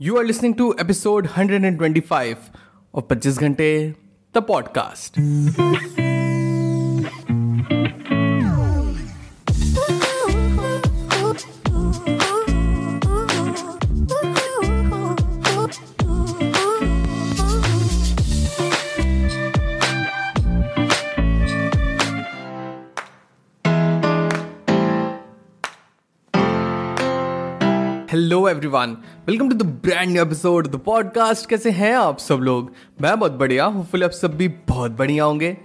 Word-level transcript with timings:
You 0.00 0.16
are 0.16 0.24
listening 0.24 0.54
to 0.58 0.78
episode 0.78 1.24
125 1.26 2.50
of 2.94 3.08
25 3.08 3.38
Ghante, 3.38 3.96
the 4.32 4.42
podcast. 4.42 6.06
Hello 28.12 28.48
everyone 28.48 28.96
welcome 29.26 29.48
to 29.48 29.54
the 29.54 29.62
brand 29.62 30.10
new 30.10 30.22
episode 30.22 30.66
the 30.66 30.76
podcast 30.76 31.48
कैसे 31.48 31.70
हैं 31.70 31.94
आप 31.94 32.18
सब 32.18 32.34
लोग? 32.34 32.72
मैं 33.02 33.18
बहुत 33.18 33.32
बढ़िया 33.32 33.64
होपफुली 33.64 34.04
आप 34.04 34.10
सब 34.10 34.36
भी 34.36 34.48
बहुत 34.48 34.90
बढ़िया 34.90 35.24
होंगे। 35.24 35.56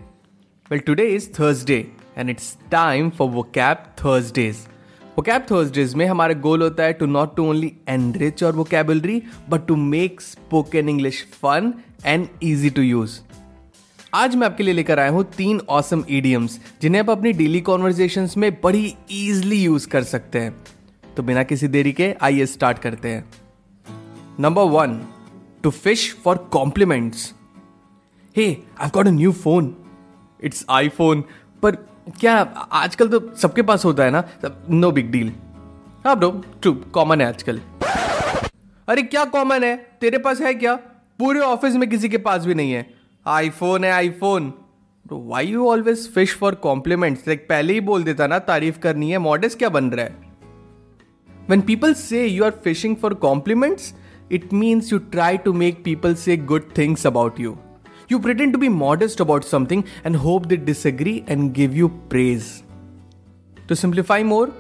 Well 0.72 0.80
today 0.80 1.04
is 1.04 1.30
Thursday 1.30 1.92
and 2.18 2.30
it's 2.30 2.58
time 2.72 3.10
for 3.10 3.30
vocab 3.44 3.86
Thursdays 4.00 4.58
vocab 5.22 5.46
Thursdays 5.52 5.96
में 5.96 6.06
हमारा 6.06 6.34
गोल 6.34 6.62
होता 6.62 6.84
है 6.84 6.94
to 6.94 7.06
not 7.06 7.36
to 7.36 7.50
only 7.50 7.72
enrich 7.90 8.44
और 8.44 8.56
vocabulary 8.64 9.24
but 9.50 9.68
to 9.68 9.76
make 9.76 10.22
spoken 10.22 10.90
English 10.90 11.24
fun 11.42 11.74
and 12.06 12.28
easy 12.44 12.70
to 12.70 12.82
use 12.82 13.20
आज 14.14 14.36
मैं 14.36 14.48
आपके 14.48 14.64
लिए 14.64 14.74
लेकर 14.74 15.00
आया 15.00 15.10
हूँ 15.10 15.24
तीन 15.38 15.62
ऑसम 15.70 16.04
ईडियम्स 16.10 16.60
जिन्हें 16.82 17.02
आप 17.02 17.10
अपनी 17.10 17.34
डेली 17.34 17.62
कॉन्वर्जेशन 17.62 18.30
में 18.38 18.52
बड़ी 18.64 18.96
इजिली 19.12 19.64
यूज़ 19.64 19.88
कर 19.88 20.04
सकते 20.04 20.40
हैं। 20.40 20.64
तो 21.18 21.24
बिना 21.24 21.44
किसी 21.44 21.68
देरी 21.68 21.92
के 21.92 22.14
आइए 22.22 22.46
स्टार्ट 22.46 22.80
करते 22.80 23.10
हैं। 23.10 23.24
Number 24.40 24.64
one 24.72 25.00
to 25.64 25.70
fish 25.70 26.14
for 26.24 26.38
compliments 26.54 27.34
hey 28.36 28.46
I 28.82 28.90
got 28.90 29.08
a 29.08 29.12
new 29.12 29.32
phone 29.32 29.76
it's 30.44 30.66
iPhone 30.70 31.24
पर 31.64 31.76
क्या 32.20 32.36
आजकल 32.74 33.08
तो 33.08 33.20
सबके 33.36 33.62
पास 33.62 33.86
होता 33.86 34.04
है 34.04 34.12
ना? 34.12 34.24
नो 34.70 34.92
बिग 34.92 35.12
डील 35.12 35.32
हाँ 36.06 36.16
ब्रो 36.20 36.32
ट्रू 36.62 36.74
कॉमन 36.94 37.22
है 37.22 37.28
आजकल। 37.28 37.60
अरे 38.88 39.02
क्या 39.04 39.24
कॉमन 39.26 39.64
है? 39.64 39.76
तेरे 40.02 40.18
पास 40.18 40.42
है 40.42 40.54
क्या? 40.54 40.76
पूरे 41.20 41.40
ऑफ़िस 41.40 41.76
में 41.76 41.90
किसी 41.90 42.10
के 42.10 42.18
पास 42.18 42.46
भी 42.46 42.54
नहीं 42.54 42.72
है। 42.72 42.86
आईफोन 43.26 43.84
है 43.84 43.92
iPhone 43.92 44.54
why 45.06 45.48
you 45.48 45.68
always 45.68 46.12
fish 46.14 46.36
for 46.38 46.56
compliments 46.56 47.28
like 47.28 47.46
पहले 47.50 47.74
ही 47.74 47.80
बोल 47.82 48.04
देता 48.04 48.28
ना, 48.28 48.40
तारीफ़ 48.40 48.80
करनी 48.80 49.12
है 49.12 49.18
मॉडर्स 49.18 49.56
क्या 49.56 49.70
बन 49.70 49.90
रहा 49.90 50.06
है? 50.06 50.33
When 51.47 51.63
people 51.63 51.95
say 51.95 52.27
you 52.27 52.45
are 52.45 52.53
fishing 52.53 52.97
for 52.97 53.15
compliments, 53.15 53.95
it 54.31 54.53
means 54.53 54.91
you 54.91 54.99
try 54.99 55.37
to 55.37 55.53
make 55.53 55.83
people 55.83 56.15
say 56.15 56.37
good 56.37 56.75
things 56.75 57.05
about 57.05 57.39
you. 57.39 57.59
You 58.09 58.19
pretend 58.19 58.53
to 58.53 58.59
be 58.59 58.69
modest 58.69 59.21
about 59.21 59.45
something 59.45 59.85
and 60.05 60.17
hope 60.17 60.49
they 60.49 60.57
disagree 60.57 61.25
and 61.27 61.55
give 61.55 61.77
you 61.77 61.89
praise. 62.09 62.63
To 63.69 63.77
simplify 63.77 64.23
more, 64.23 64.51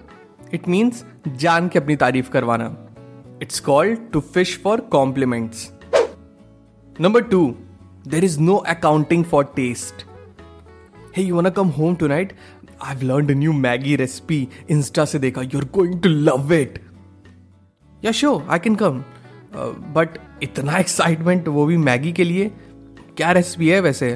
it 0.53 0.67
means 0.67 1.05
जान 1.28 1.69
के 1.69 1.78
अपनी 1.78 1.97
तारीफ 1.97 2.28
करवाना. 2.28 2.77
It's 3.41 3.61
called 3.61 4.12
to 4.12 4.20
fish 4.20 4.56
for 4.56 4.78
compliments. 4.78 5.72
Number 6.98 7.22
two, 7.22 7.56
there 8.05 8.25
is 8.25 8.39
no 8.39 8.58
accounting 8.67 9.25
for 9.25 9.44
taste. 9.44 10.05
Hey, 11.12 11.22
you 11.22 11.34
wanna 11.34 11.50
come 11.50 11.70
home 11.70 11.97
tonight? 11.97 12.33
Learned 13.02 13.31
a 13.31 13.36
new 13.36 13.53
Maggie 13.53 13.95
recipe. 13.95 14.50
Insta 14.70 15.06
से 15.08 15.20
देखा. 15.20 15.42
You're 15.42 15.70
going 15.72 16.02
to 16.02 16.09
love 16.30 16.52
it. 16.52 16.80
Yeah, 18.06 18.12
sure, 18.12 18.42
I 18.50 18.59
can 18.59 18.75
come. 18.75 19.03
But 19.95 20.17
इतना 20.44 20.78
excitement 20.78 21.48
वो 21.48 21.66
भी 21.66 21.78
Maggi 21.78 22.12
के 22.12 22.23
लिए 22.23 22.52
क्या 23.17 23.31
recipe 23.31 23.67
है 23.70 23.80
वैसे 23.81 24.12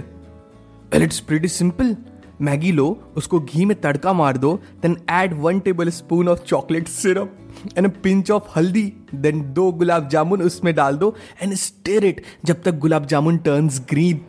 well 0.93 1.03
it's 1.03 1.19
pretty 1.19 1.47
simple 1.47 1.95
Maggi 2.41 2.71
लो 2.71 2.87
उसको 3.17 3.39
घी 3.39 3.65
में 3.65 3.79
तड़का 3.81 4.13
मार 4.13 4.37
दो 4.37 4.53
then 4.81 4.97
add 5.09 5.33
one 5.41 5.59
tablespoon 5.89 6.27
of 6.29 6.43
chocolate 6.43 6.87
syrup 6.87 7.37
and 7.77 7.89
pinch 8.03 8.31
of 8.31 8.49
हल्दी 8.55 8.91
देन 9.15 9.41
दो 9.53 9.71
गुलाब 9.71 10.07
जामुन 10.09 10.41
उसमें 10.41 10.73
डाल 10.75 10.97
दो 10.97 11.15
एंड 11.41 11.53
स्टेर 11.53 12.05
इट 12.05 12.21
जब 12.45 12.61
तक 12.63 12.79
गुलाब 12.79 13.05
जामुन 13.05 13.37
टर्न्स 13.47 13.79
ग्रीन 13.89 14.25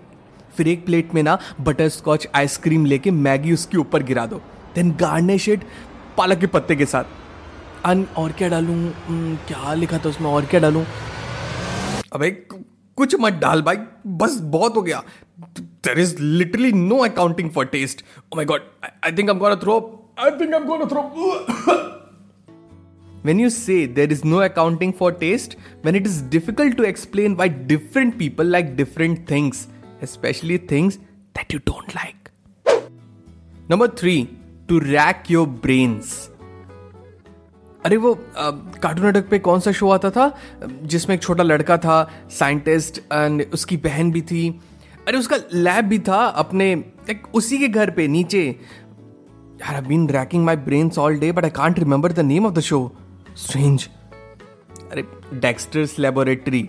फिर 0.58 0.68
एक 0.68 0.84
प्लेट 0.86 1.14
में 1.14 1.22
ना 1.22 1.38
बटर 1.60 1.88
स्कॉच 1.88 2.28
आइसक्रीम 2.34 2.84
लेके 2.84 3.10
मैगी 3.10 3.52
उसके 3.52 3.78
ऊपर 3.78 4.02
गिरा 4.02 4.26
दो। 4.26 4.42
देन 4.74 4.90
गार्निश 5.00 5.48
इट 5.48 5.60
पालक 6.16 6.38
के 6.38 6.46
पत्ते 6.46 6.76
के 6.76 6.86
साथ। 6.86 7.04
अन, 7.84 8.06
और 8.16 8.32
क्या 8.32 8.48
डालूं? 8.48 8.78
क्या 9.46 9.74
लिखा 9.74 9.98
था 9.98 10.08
उसमें? 10.08 10.30
और 10.30 10.44
क्या 10.44 10.60
डालूं? 10.60 10.84
अबे 12.12 12.30
कुछ 12.96 13.16
मत 13.20 13.32
डाल 13.32 13.62
भाई। 13.62 13.76
बस 14.06 14.38
बहुत 14.56 14.76
हो 14.76 14.82
गया। 14.82 15.02
There 15.50 15.98
is 16.00 16.16
literally 16.22 16.72
no 16.72 16.96
accounting 16.98 17.50
for 17.50 17.66
taste 17.66 18.04
my 18.36 18.44
god 18.44 18.60
I 19.04 19.12
think 19.12 19.30
am 19.30 19.38
gonna 19.38 19.56
throw 19.56 19.76
I 20.18 20.30
think 20.30 20.54
am 20.54 20.64
gonna 20.64 20.84
throw 20.84 21.02
when 23.26 23.40
you 23.42 23.48
say 23.52 23.76
there 23.94 24.10
is 24.14 24.20
no 24.32 24.38
accounting 24.42 24.90
for 24.98 25.08
taste, 25.20 25.54
when 25.86 25.96
it 25.98 26.04
is 26.08 26.18
difficult 26.34 26.76
to 26.80 26.84
explain 26.90 27.32
why 27.40 27.46
different 27.70 28.14
people 28.20 28.50
like 28.54 28.68
different 28.76 29.24
things 29.30 29.62
especially 30.02 30.58
things 30.72 30.98
that 31.36 31.54
you 31.54 31.60
don't 31.70 31.94
like. 31.94 32.30
Number 33.70 33.88
three, 34.00 34.20
to 34.68 34.80
rack 34.86 35.30
your 35.30 35.46
brains. 35.64 36.16
अरे 37.84 37.96
वो 37.96 38.14
cartoon 38.32 39.04
network 39.04 39.28
पे 39.30 39.38
कौन 39.38 39.60
सा 39.60 39.72
show 39.72 39.90
आता 39.90 40.10
था? 40.10 40.30
जिसमें 40.82 41.14
एक 41.16 41.22
छोटा 41.22 41.42
लड़का 41.42 41.76
था 41.76 41.96
साइंटिस्ट 42.30 42.98
एंड 42.98 43.44
उसकी 43.52 43.76
बहन 43.76 44.10
भी 44.12 44.22
थी। 44.22 44.48
अरे 45.08 45.18
उसका 45.18 45.36
लैब 45.52 45.84
भी 45.84 45.98
था 45.98 46.24
अपने 46.42 46.72
एक 47.10 47.26
उसी 47.34 47.58
के 47.58 47.68
घर 47.68 47.90
पे 47.90 48.08
नीचे। 48.08 48.46
यार 49.60 49.74
I 49.74 49.80
been 49.80 50.08
racking 50.08 50.44
my 50.44 50.56
brains 50.56 50.98
all 50.98 51.18
day 51.18 51.32
but 51.32 51.44
I 51.44 51.50
can't 51.50 51.78
remember 51.78 52.12
the 52.12 52.20
name 52.20 52.46
of 52.46 52.54
the 52.54 52.60
show 52.60 52.80
strange 53.36 53.88
अरे 54.92 55.02
डेक्स्टर्स 55.34 55.98
लेबोरेटरी 55.98 56.68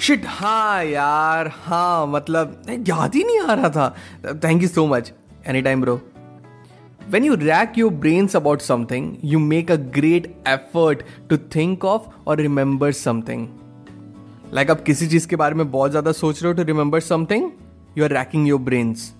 शिट 0.00 0.22
हाँ 0.26 0.84
यार 0.84 1.50
हाँ 1.54 2.06
मतलब 2.06 2.62
याद 2.88 3.14
ही 3.14 3.24
नहीं 3.24 3.40
आ 3.40 3.54
रहा 3.54 3.68
था। 3.68 3.94
Thank 4.44 4.62
you 4.62 4.68
so 4.68 4.86
much 4.86 5.12
any 5.46 5.62
time 5.62 5.80
bro 5.80 6.00
when 7.10 7.24
you 7.24 7.34
rack 7.34 7.78
your 7.78 7.92
brains 7.92 8.36
about 8.36 8.60
something 8.60 9.12
you 9.24 9.38
make 9.38 9.70
a 9.70 9.76
great 9.94 10.26
effort 10.48 11.02
to 11.30 11.36
think 11.56 11.84
of 11.84 12.08
और 12.26 12.40
रिमेंबर 12.40 12.92
समथिंग 12.92 13.46
लाइक 14.54 14.70
आप 14.70 14.82
किसी 14.82 15.08
चीज़ 15.08 15.28
के 15.28 15.36
बारे 15.36 15.54
में 15.54 15.70
बहुत 15.70 15.90
ज़्यादा 15.90 16.12
सोच 16.12 16.42
रहे 16.42 16.52
हो 16.52 16.56
to 16.56 16.62
remember 16.62 17.00
something 17.00 17.50
you 17.98 18.04
are 18.04 18.10
racking 18.10 18.48
your 18.48 18.60
brains 18.60 19.12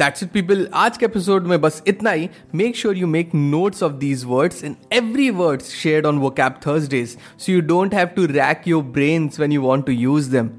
that's 0.00 0.22
it 0.22 0.30
people 0.30 0.68
आज 0.74 0.96
के 0.98 1.04
एपिसोड 1.06 1.46
में 1.46 1.60
बस 1.60 1.82
इतना 1.88 2.10
ही 2.10 2.28
make 2.54 2.76
sure 2.76 2.96
you 2.96 3.06
make 3.06 3.30
notes 3.34 3.82
of 3.82 3.92
these 4.00 4.24
words 4.24 4.64
in 4.64 4.76
every 4.92 5.28
words 5.40 5.70
shared 5.74 6.06
on 6.06 6.18
वो 6.18 6.30
cap 6.40 6.60
Thursdays 6.66 7.16
so 7.38 7.52
you 7.52 7.60
don't 7.74 7.94
have 7.94 8.08
to 8.16 8.26
rack 8.32 8.68
your 8.68 8.82
brains 8.98 9.40
when 9.40 9.52
you 9.52 9.62
want 9.62 9.86
to 9.86 9.92
use 9.92 10.26
them 10.36 10.50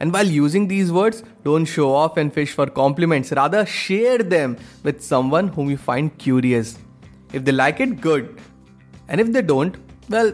And 0.00 0.12
while 0.12 0.30
using 0.32 0.64
these 0.68 0.90
words, 0.92 1.22
don't 1.44 1.64
show 1.64 1.86
off 1.98 2.16
and 2.18 2.32
fish 2.32 2.52
for 2.52 2.66
compliments. 2.78 3.32
Rather, 3.32 3.64
share 3.64 4.18
them 4.18 4.56
with 4.82 5.02
someone 5.02 5.48
whom 5.48 5.70
you 5.70 5.78
find 5.78 6.16
curious. 6.18 6.76
If 7.32 7.44
they 7.44 7.52
like 7.52 7.80
it, 7.80 8.00
good. 8.00 8.38
And 9.08 9.20
if 9.20 9.32
they 9.32 9.42
don't, 9.42 9.76
well, 10.08 10.32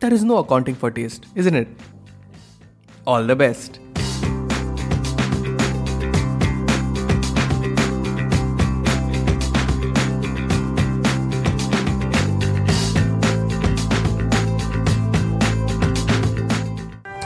there 0.00 0.12
is 0.12 0.24
no 0.24 0.38
accounting 0.38 0.74
for 0.74 0.90
taste, 0.90 1.26
isn't 1.34 1.54
it? 1.54 1.68
All 3.06 3.24
the 3.24 3.36
best. 3.36 3.80